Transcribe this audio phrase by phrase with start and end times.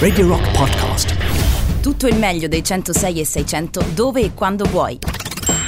[0.00, 1.14] Radio Rock Podcast.
[1.80, 4.98] Tutto il meglio dei 106 e 600 dove e quando vuoi.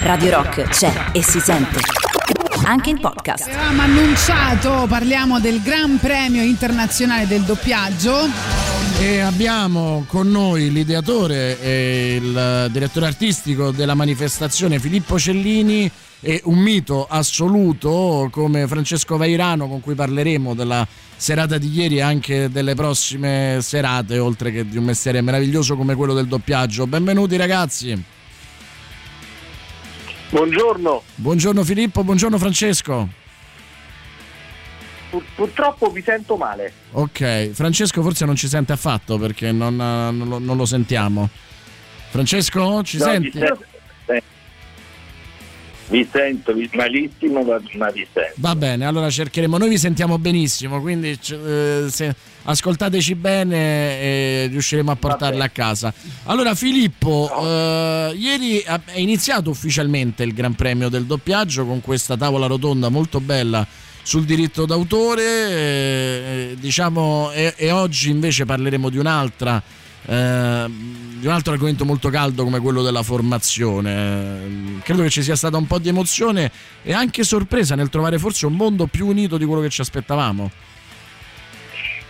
[0.01, 1.79] Radio Rock c'è e si sente.
[2.65, 3.47] Anche in podcast.
[3.47, 8.27] Avevamo annunciato, parliamo del Gran Premio Internazionale del Doppiaggio.
[8.99, 15.89] E abbiamo con noi l'ideatore e il direttore artistico della manifestazione Filippo Cellini
[16.21, 20.85] e un mito assoluto come Francesco Vairano con cui parleremo della
[21.17, 25.95] serata di ieri e anche delle prossime serate oltre che di un mestiere meraviglioso come
[25.95, 26.87] quello del doppiaggio.
[26.87, 28.05] Benvenuti ragazzi.
[30.31, 31.03] Buongiorno.
[31.17, 33.09] Buongiorno Filippo, buongiorno Francesco.
[35.11, 36.73] Pur- purtroppo vi sento male.
[36.93, 41.29] Ok, Francesco forse non ci sente affatto perché non, non lo, non lo sentiamo.
[42.09, 43.31] Francesco, ci No, senti?
[43.31, 43.65] Vi sento,
[45.93, 48.33] vi sento vi- malissimo, ma, vi sento.
[48.37, 49.59] Va bene, allora cercheremo.
[49.59, 53.57] Noi vi sentiamo benissimo, quindi eh, se ascoltateci bene
[54.01, 55.93] e riusciremo a portarla a casa.
[56.25, 62.47] Allora, Filippo, eh, ieri è iniziato ufficialmente il Gran Premio del doppiaggio con questa tavola
[62.47, 63.67] rotonda molto bella
[64.03, 65.23] sul diritto d'autore.
[65.51, 69.63] eh, diciamo, e, e oggi invece parleremo di un'altra.
[70.07, 70.65] eh,
[71.23, 74.81] di un altro argomento molto caldo come quello della formazione.
[74.83, 76.51] Credo che ci sia stata un po' di emozione
[76.83, 80.51] e anche sorpresa nel trovare forse un mondo più unito di quello che ci aspettavamo.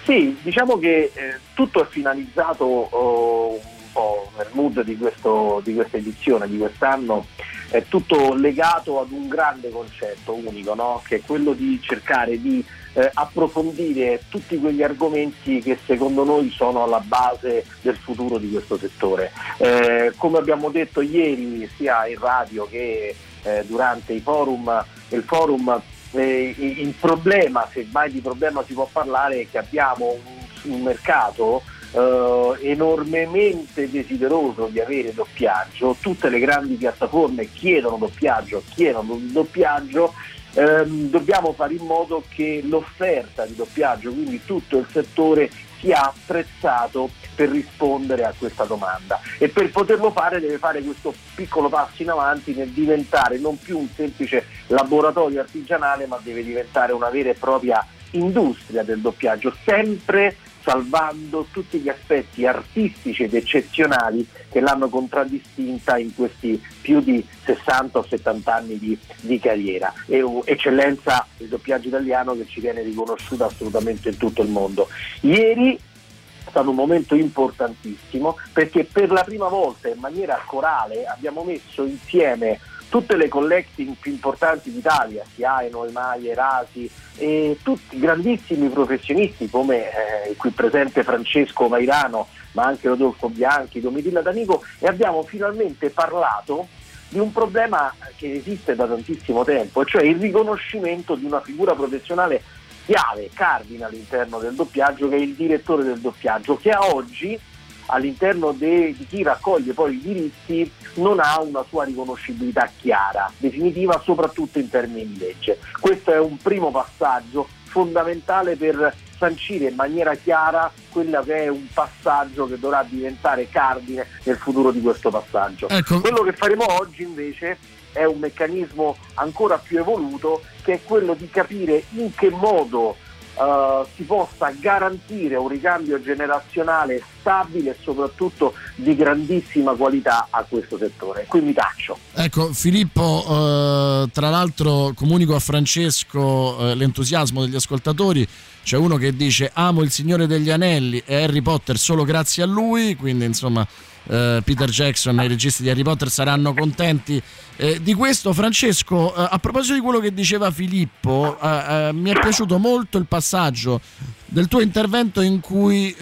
[0.04, 3.60] Sì, diciamo che eh, tutto è finalizzato oh,
[3.92, 7.26] po' nel mood di, questo- di questa edizione, di quest'anno,
[7.70, 11.02] è tutto legato ad un grande concetto unico, no?
[11.06, 16.82] che è quello di cercare di eh, approfondire tutti quegli argomenti che secondo noi sono
[16.82, 19.32] alla base del futuro di questo settore.
[19.56, 25.80] Eh, come abbiamo detto ieri sia in radio che eh, durante i forum, il forum
[26.12, 30.82] eh, il problema, se mai di problema si può parlare, è che abbiamo un, un
[30.82, 40.14] mercato eh, enormemente desideroso di avere doppiaggio, tutte le grandi piattaforme chiedono doppiaggio, chiedono doppiaggio,
[40.54, 45.50] ehm, dobbiamo fare in modo che l'offerta di doppiaggio, quindi tutto il settore,
[45.82, 49.20] sia attrezzato per rispondere a questa domanda.
[49.38, 53.78] E per poterlo fare deve fare questo piccolo passo in avanti nel diventare non più
[53.78, 60.36] un semplice laboratorio artigianale ma deve diventare una vera e propria industria del doppiaggio, sempre
[60.62, 67.98] salvando tutti gli aspetti artistici ed eccezionali che l'hanno contraddistinta in questi più di 60
[67.98, 69.92] o 70 anni di, di carriera.
[70.06, 74.88] E uh, eccellenza del doppiaggio italiano che ci viene riconosciuta assolutamente in tutto il mondo.
[75.20, 81.42] Ieri è stato un momento importantissimo perché per la prima volta in maniera corale abbiamo
[81.44, 82.58] messo insieme
[82.92, 89.86] tutte le collecting più importanti d'Italia, Siaeno, Emaie, Rasi e tutti grandissimi professionisti come
[90.26, 96.68] eh, qui presente Francesco Vairano, ma anche Rodolfo Bianchi, Domitilla D'Anico e abbiamo finalmente parlato
[97.08, 102.42] di un problema che esiste da tantissimo tempo, cioè il riconoscimento di una figura professionale
[102.84, 107.40] chiave, cardine all'interno del doppiaggio, che è il direttore del doppiaggio, che a oggi
[107.86, 114.00] all'interno de- di chi raccoglie poi i diritti non ha una sua riconoscibilità chiara, definitiva
[114.02, 115.58] soprattutto in termini di legge.
[115.80, 121.66] Questo è un primo passaggio fondamentale per sancire in maniera chiara quello che è un
[121.72, 125.68] passaggio che dovrà diventare cardine nel futuro di questo passaggio.
[125.68, 126.00] Ecco.
[126.00, 127.56] Quello che faremo oggi invece
[127.92, 132.96] è un meccanismo ancora più evoluto che è quello di capire in che modo
[133.42, 140.78] eh, si possa garantire un ricambio generazionale stabile e soprattutto di grandissima qualità a questo
[140.78, 141.26] settore.
[141.28, 141.98] Quindi taccio.
[142.14, 148.26] Ecco, Filippo, eh, tra l'altro comunico a Francesco eh, l'entusiasmo degli ascoltatori.
[148.62, 152.46] C'è uno che dice amo il Signore degli Anelli e Harry Potter solo grazie a
[152.46, 153.66] lui, quindi insomma
[154.08, 157.22] eh, Peter Jackson e i registi di Harry Potter saranno contenti
[157.56, 158.32] eh, di questo.
[158.32, 162.98] Francesco, eh, a proposito di quello che diceva Filippo, eh, eh, mi è piaciuto molto
[162.98, 163.80] il passaggio
[164.26, 165.94] del tuo intervento in cui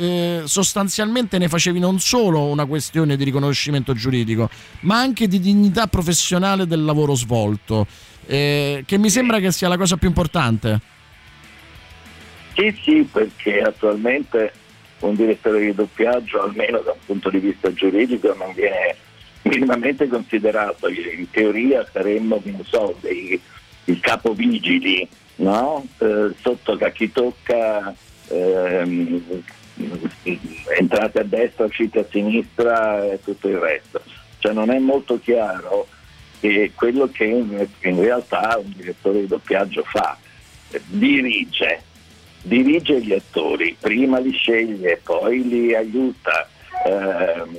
[0.44, 4.48] sostanzialmente ne facevi non solo una questione di riconoscimento giuridico,
[4.82, 7.88] ma anche di dignità professionale del lavoro svolto,
[8.24, 10.80] che mi sembra che sia la cosa più importante.
[12.54, 14.52] Sì, sì, perché attualmente
[15.00, 18.96] un direttore di doppiaggio, almeno da un punto di vista giuridico, non viene
[19.42, 20.88] minimamente considerato.
[20.88, 23.40] In teoria saremmo, non so, dei,
[23.84, 25.86] il capovigili, no?
[25.98, 27.94] Eh, sotto a chi tocca
[28.28, 29.44] ehm,
[30.78, 34.02] entrate a destra, uscite a sinistra e tutto il resto.
[34.38, 35.86] Cioè non è molto chiaro
[36.40, 37.68] che quello che in,
[38.00, 40.16] realtà un direttore di doppiaggio fa,
[40.86, 41.82] dirige,
[42.42, 46.48] dirige gli attori, prima li sceglie, poi li aiuta
[46.86, 47.56] ehm,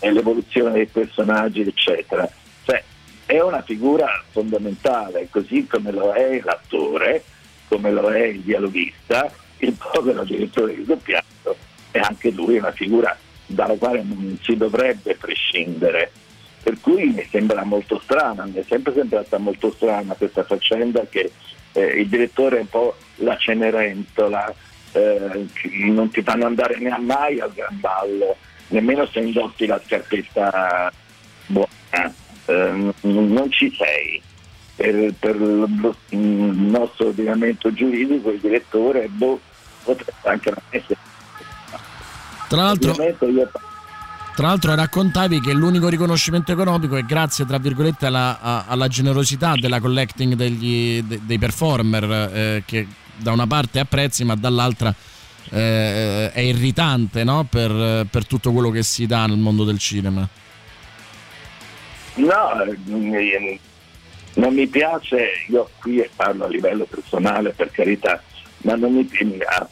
[0.00, 2.28] nell'evoluzione dei personaggi, eccetera.
[2.64, 2.82] Cioè,
[3.26, 7.22] è una figura fondamentale, così come lo è l'attore,
[7.68, 11.56] come lo è il dialoghista, il povero direttore di doppiaggio
[11.90, 13.16] è anche lui una figura
[13.46, 16.10] dalla quale non si dovrebbe prescindere.
[16.62, 21.30] Per cui mi sembra molto strana, mi è sempre sembrata molto strana questa faccenda che
[21.72, 24.54] eh, il direttore è un po' la Cenerentola,
[24.92, 25.46] eh,
[25.86, 28.36] non ti fanno andare neanche mai al gran ballo,
[28.68, 30.92] nemmeno se indossi la scarpetta
[31.46, 32.14] buona,
[32.46, 34.22] eh, non ci sei.
[34.78, 39.40] Per, per il nostro ordinamento giuridico il direttore boh,
[39.82, 40.98] potrebbe anche non essere.
[42.46, 42.94] Tra l'altro,
[44.38, 49.80] tra l'altro raccontavi che l'unico riconoscimento economico è grazie, tra virgolette, alla, alla generosità della
[49.80, 52.86] collecting degli, de, dei performer eh, che
[53.16, 54.94] da una parte apprezzi ma dall'altra
[55.50, 57.48] eh, è irritante no?
[57.50, 60.28] per, per tutto quello che si dà nel mondo del cinema.
[62.14, 63.58] No, eh,
[64.34, 68.22] non mi piace, io qui parlo a livello personale per carità,
[68.58, 69.08] ma mi,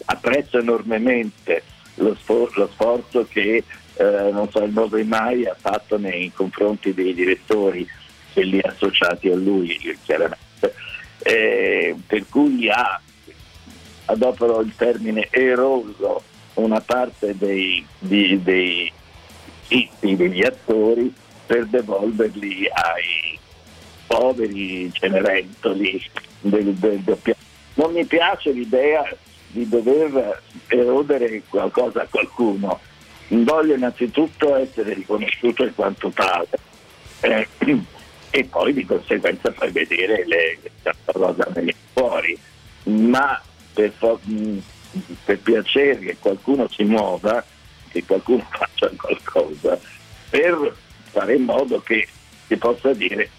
[0.06, 1.62] apprezzo enormemente
[1.94, 3.62] lo, lo sforzo che
[3.96, 7.88] eh, non so, il Nove Mai ha fatto nei confronti dei direttori,
[8.32, 10.74] quelli associati a lui chiaramente,
[11.18, 13.00] eh, per cui ha,
[14.06, 16.22] adopero il termine eroso,
[16.54, 18.92] una parte dei, di, dei
[19.68, 21.12] diritti degli attori
[21.46, 23.38] per devolverli ai
[24.06, 26.02] poveri cenerentoli
[26.40, 27.40] del, del doppiaggio.
[27.74, 29.04] Non mi piace l'idea
[29.48, 32.80] di dover erodere qualcosa a qualcuno,
[33.28, 36.48] voglio innanzitutto essere riconosciuto in quanto tale
[37.20, 37.48] eh,
[38.30, 42.38] e poi di conseguenza far vedere le, certa cosa viene fuori,
[42.84, 43.40] ma
[43.72, 43.92] per,
[45.24, 47.44] per piacere che qualcuno si muova,
[47.88, 49.78] che qualcuno faccia qualcosa,
[50.28, 50.76] per
[51.10, 52.06] fare in modo che
[52.46, 53.30] si possa dire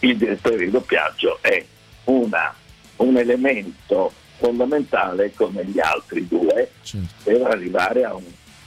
[0.00, 1.64] il direttore di doppiaggio è
[2.04, 2.54] una,
[2.96, 7.06] un elemento fondamentale come gli altri due certo.
[7.24, 8.24] per arrivare a un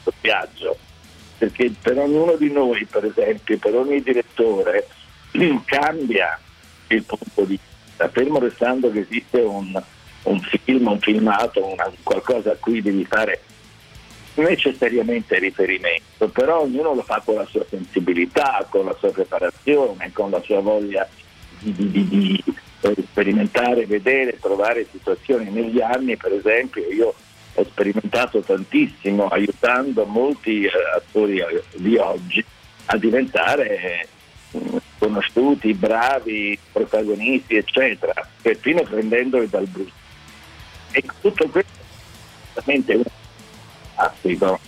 [0.07, 0.77] doppiaggio.
[1.37, 4.87] Perché per ognuno di noi, per esempio, per ogni direttore,
[5.65, 6.39] cambia
[6.87, 9.79] il punto di vista, fermo restando che esiste un,
[10.23, 13.41] un film, un filmato, una, qualcosa a cui devi fare
[14.35, 20.29] necessariamente riferimento, però ognuno lo fa con la sua sensibilità, con la sua preparazione, con
[20.29, 21.07] la sua voglia
[21.59, 22.43] di, di, di, di
[23.09, 27.13] sperimentare, vedere, trovare situazioni negli anni, per esempio io
[27.59, 32.43] ho sperimentato tantissimo aiutando molti eh, attori eh, di oggi
[32.85, 34.07] a diventare
[34.51, 39.91] eh, conosciuti, bravi, protagonisti, eccetera, perfino prendendoli dal brutto.
[40.91, 41.71] E tutto questo
[42.53, 43.03] è veramente un
[43.95, 44.59] fantastico.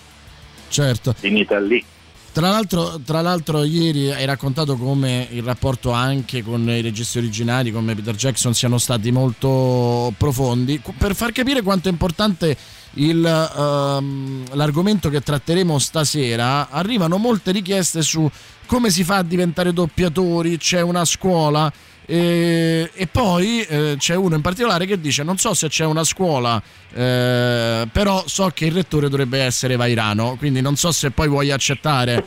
[0.70, 1.14] Certo.
[1.14, 1.86] Finita lì.
[2.32, 7.72] Tra l'altro, tra l'altro, ieri hai raccontato come il rapporto anche con i registi originali,
[7.72, 10.80] come Peter Jackson, siano stati molto profondi.
[10.96, 12.56] Per far capire quanto è importante
[12.94, 18.30] il, um, l'argomento che tratteremo stasera, arrivano molte richieste su
[18.66, 21.72] come si fa a diventare doppiatori, c'è una scuola
[22.06, 26.04] e, e poi eh, c'è uno in particolare che dice non so se c'è una
[26.04, 26.62] scuola,
[26.94, 31.52] eh, però so che il rettore dovrebbe essere Vairano, quindi non so se poi vuoi
[31.52, 32.26] accettare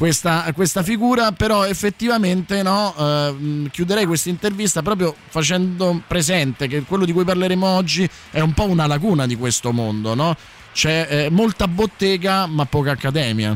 [0.00, 7.04] questa, questa figura, però effettivamente no, eh, chiuderei questa intervista proprio facendo presente che quello
[7.04, 10.34] di cui parleremo oggi è un po' una lacuna di questo mondo, no?
[10.72, 13.54] c'è eh, molta bottega ma poca accademia.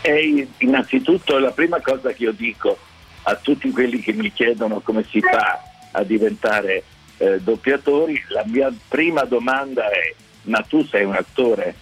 [0.00, 2.78] E innanzitutto la prima cosa che io dico
[3.24, 5.62] a tutti quelli che mi chiedono come si fa
[5.92, 6.84] a diventare
[7.18, 10.14] eh, doppiatori, la mia prima domanda è
[10.44, 11.74] ma tu sei un attore?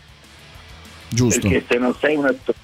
[1.17, 1.49] Giusto.
[1.49, 2.59] Perché se non sei un attore,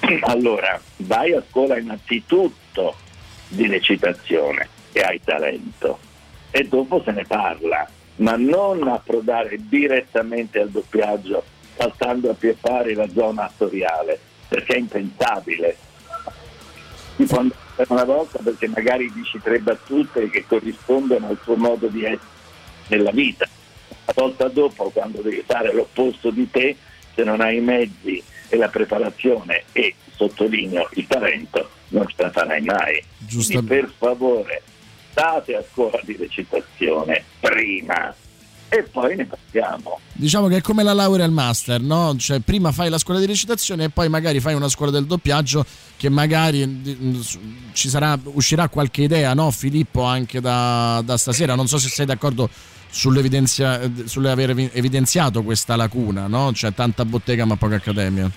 [0.22, 2.96] allora vai a scuola innanzitutto
[3.48, 5.98] di recitazione e hai talento
[6.50, 7.86] e dopo se ne parla,
[8.16, 11.44] ma non approdare direttamente al doppiaggio
[11.76, 15.76] saltando a pie pari la zona attoriale, perché è impensabile.
[17.16, 21.88] Si può andare una volta perché magari dici tre battute che corrispondono al tuo modo
[21.88, 22.38] di essere
[22.88, 23.46] nella vita.
[24.06, 26.76] La volta dopo, quando devi fare l'opposto di te,
[27.20, 32.30] se non hai i mezzi e la preparazione e, sottolineo, il talento, non ce la
[32.30, 33.02] farai mai.
[33.28, 34.62] Quindi per favore,
[35.10, 38.14] state a scuola di recitazione prima
[38.70, 39.98] e poi ne parliamo.
[40.12, 42.14] Diciamo che è come la laurea al master, no?
[42.16, 45.66] Cioè prima fai la scuola di recitazione e poi magari fai una scuola del doppiaggio
[45.96, 47.20] che magari mm,
[47.72, 51.56] ci sarà, uscirà qualche idea, no Filippo, anche da, da stasera.
[51.56, 52.48] Non so se sei d'accordo
[52.90, 56.52] sull'aver evidenziato questa lacuna, no?
[56.52, 58.30] Cioè tanta bottega ma poca accademia.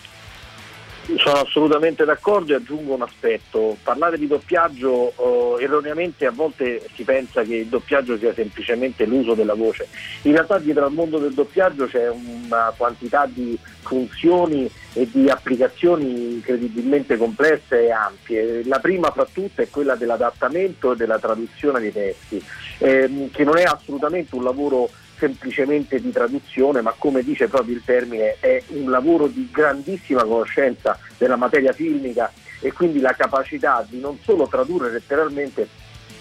[1.18, 3.76] Sono assolutamente d'accordo e aggiungo un aspetto.
[3.84, 9.34] Parlare di doppiaggio eh, erroneamente a volte si pensa che il doppiaggio sia semplicemente l'uso
[9.34, 9.88] della voce.
[10.22, 16.36] In realtà dietro al mondo del doppiaggio c'è una quantità di funzioni e di applicazioni
[16.36, 18.64] incredibilmente complesse e ampie.
[18.66, 22.42] La prima fra tutte è quella dell'adattamento e della traduzione dei testi,
[22.78, 27.84] ehm, che non è assolutamente un lavoro semplicemente di traduzione, ma come dice proprio il
[27.84, 34.00] termine, è un lavoro di grandissima conoscenza della materia filmica e quindi la capacità di
[34.00, 35.68] non solo tradurre letteralmente,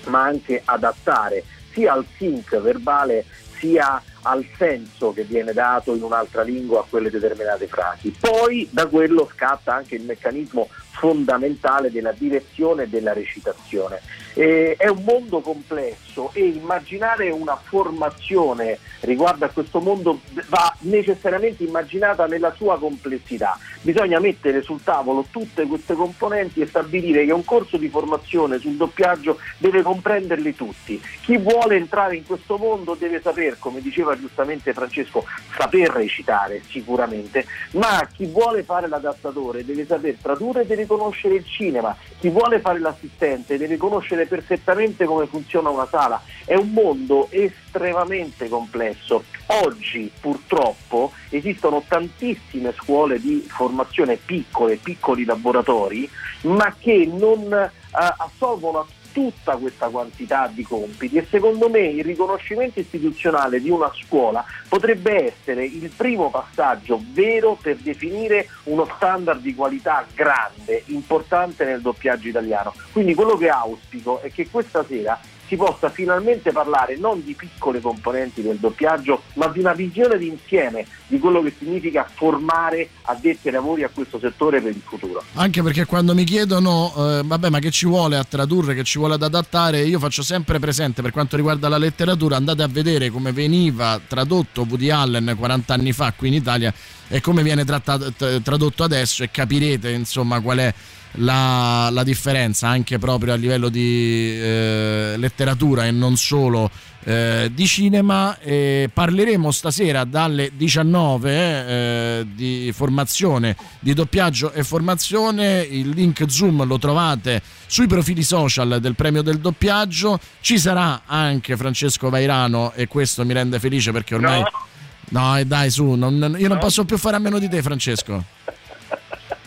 [0.07, 3.25] ma anche adattare sia al sync verbale
[3.59, 8.15] sia al senso che viene dato in un'altra lingua a quelle determinate frasi.
[8.19, 14.01] Poi da quello scatta anche il meccanismo fondamentale della direzione e della recitazione.
[14.35, 21.65] Eh, è un mondo complesso e immaginare una formazione riguardo a questo mondo va necessariamente
[21.65, 23.59] immaginata nella sua complessità.
[23.81, 28.77] Bisogna mettere sul tavolo tutte queste componenti e stabilire che un corso di formazione sul
[28.77, 31.03] doppiaggio deve comprenderli tutti.
[31.23, 35.25] Chi vuole entrare in questo mondo deve saper, come diceva giustamente Francesco,
[35.57, 41.97] saper recitare sicuramente, ma chi vuole fare l'adattatore deve saper tradurre, deve conoscere il cinema,
[42.19, 46.23] chi vuole fare l'assistente deve conoscere perfettamente come funziona una sala.
[46.45, 49.25] È un mondo estremamente complesso.
[49.65, 56.09] Oggi purtroppo esistono tantissime scuole di formazione piccole, piccoli laboratori,
[56.43, 62.05] ma che non eh, assolvono a tutta questa quantità di compiti e secondo me il
[62.05, 69.41] riconoscimento istituzionale di una scuola potrebbe essere il primo passaggio vero per definire uno standard
[69.41, 72.75] di qualità grande, importante nel doppiaggio italiano.
[72.93, 75.19] Quindi quello che auspico è che questa sera
[75.53, 80.87] si possa finalmente parlare non di piccole componenti del doppiaggio, ma di una visione d'insieme
[81.07, 85.23] di quello che significa formare addetti ai lavori a questo settore per il futuro.
[85.35, 88.97] Anche perché quando mi chiedono, eh, vabbè, ma che ci vuole a tradurre, che ci
[88.97, 93.11] vuole ad adattare, io faccio sempre presente per quanto riguarda la letteratura, andate a vedere
[93.11, 96.73] come veniva tradotto Woody Allen 40 anni fa qui in Italia
[97.09, 100.75] e come viene tradotto adesso e capirete insomma qual è
[101.17, 106.71] la, la differenza anche proprio a livello di eh, letteratura e non solo
[107.05, 108.39] eh, di cinema.
[108.39, 115.61] Eh, parleremo stasera dalle 19 eh, di formazione, di doppiaggio e formazione.
[115.61, 120.19] Il link Zoom lo trovate sui profili social del premio del doppiaggio.
[120.41, 124.41] Ci sarà anche Francesco Vairano e questo mi rende felice perché ormai...
[124.41, 128.25] No, no dai su, non, io non posso più fare a meno di te Francesco.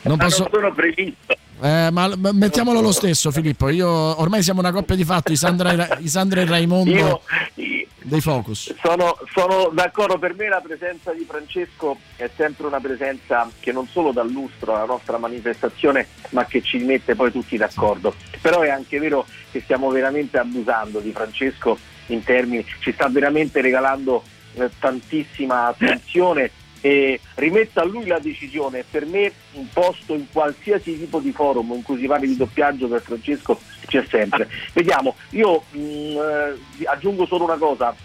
[0.03, 0.43] Non posso...
[0.43, 1.35] non sono previsto.
[1.65, 3.69] Eh, ma mettiamolo lo stesso, Filippo.
[3.69, 7.21] Io, ormai siamo una coppia di fatto, Isandra e, Isandra e Raimondo io,
[8.03, 8.75] dei Focus.
[8.79, 13.87] Sono, sono, d'accordo, per me la presenza di Francesco è sempre una presenza che non
[13.87, 18.13] solo dà lustro alla nostra manifestazione, ma che ci mette poi tutti d'accordo.
[18.41, 23.61] Però è anche vero che stiamo veramente abusando di Francesco in termini, ci sta veramente
[23.61, 24.21] regalando
[24.53, 26.51] eh, tantissima attenzione
[26.85, 28.85] e rimetta a lui la decisione.
[28.87, 32.87] Per me un posto in qualsiasi tipo di forum in cui si parli di doppiaggio
[32.87, 34.47] per Francesco c'è sempre.
[34.71, 37.95] Vediamo, io mh, mm, eh, aggiungo solo una cosa.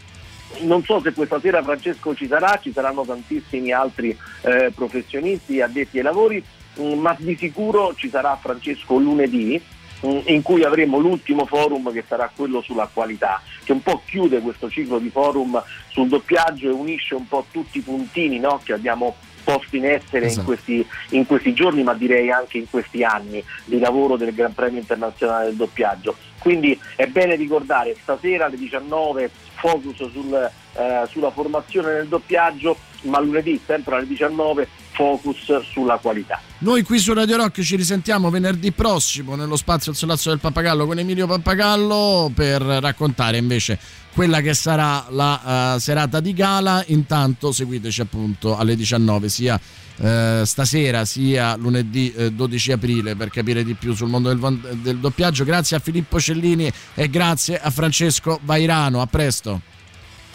[0.60, 5.98] Non so se questa sera Francesco ci sarà, ci saranno tantissimi altri eh, professionisti addetti
[5.98, 6.42] ai lavori,
[6.76, 9.60] mh, mm, ma di sicuro ci sarà Francesco lunedì
[10.00, 14.70] in cui avremo l'ultimo forum che sarà quello sulla qualità, che un po' chiude questo
[14.70, 19.16] ciclo di forum sul doppiaggio e unisce un po' tutti i puntini no, che abbiamo
[19.42, 20.40] posto in essere esatto.
[20.40, 24.54] in, questi, in, questi, giorni, ma direi anche in questi anni di lavoro del Gran
[24.54, 26.16] Premio Internazionale del Doppiaggio.
[26.38, 33.20] Quindi è bene ricordare stasera alle 19 focus sul, eh, sulla formazione nel doppiaggio, ma
[33.20, 36.40] lunedì sempre alle 19 focus sulla qualità.
[36.58, 40.86] Noi qui su Radio Rock ci risentiamo venerdì prossimo nello spazio al Solazzo del Pappagallo
[40.86, 43.78] con Emilio Pappagallo per raccontare invece
[44.12, 46.82] quella che sarà la uh, serata di gala.
[46.88, 49.58] Intanto seguiteci appunto alle 19 sia
[49.96, 54.58] uh, stasera sia lunedì uh, eh, 12 aprile per capire di più sul mondo del,
[54.82, 55.44] del doppiaggio.
[55.44, 59.00] Grazie a Filippo Cellini e grazie a Francesco Vairano.
[59.00, 59.60] A presto.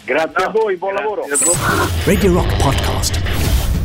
[0.04, 1.22] Grazie a voi, buon lavoro.
[2.04, 3.65] Radio Rock Podcast.